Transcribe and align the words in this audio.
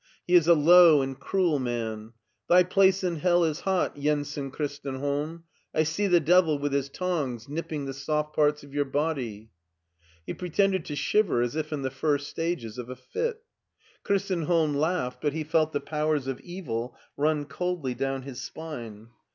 He 0.25 0.33
is 0.33 0.47
a 0.47 0.55
low 0.55 1.03
and 1.03 1.19
cruel 1.19 1.59
man. 1.59 2.13
Thy 2.49 2.63
place 2.63 3.03
in 3.03 3.17
hell 3.17 3.43
is 3.43 3.59
hot, 3.59 3.95
Jensen 3.95 4.49
Christenholm! 4.49 5.43
I 5.75 5.83
see 5.83 6.07
the 6.07 6.19
devil 6.19 6.57
with 6.57 6.73
his 6.73 6.89
tongs 6.89 7.47
nipping 7.47 7.85
the 7.85 7.93
soft 7.93 8.35
parts 8.35 8.63
of 8.63 8.73
your 8.73 8.83
body." 8.85 9.51
He 10.25 10.33
pretended 10.33 10.85
to 10.85 10.95
shiver 10.95 11.43
as 11.43 11.55
if 11.55 11.71
in 11.71 11.83
the 11.83 11.91
first 11.91 12.29
stages 12.29 12.79
of 12.79 12.89
a 12.89 12.95
fit. 12.95 13.43
Christenholm 14.03 14.73
laughed, 14.75 15.21
but 15.21 15.33
he 15.33 15.43
felt 15.43 15.71
the 15.71 15.79
powers 15.79 16.25
of 16.25 16.39
evil 16.39 16.97
run 17.15 17.45
coldly 17.45 17.93
down 17.93 18.23
his 18.23 18.41
spine. 18.41 19.09